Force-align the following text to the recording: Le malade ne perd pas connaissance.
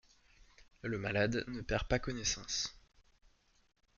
Le 0.81 0.97
malade 0.97 1.43
ne 1.47 1.61
perd 1.61 1.87
pas 1.87 1.99
connaissance. 1.99 2.75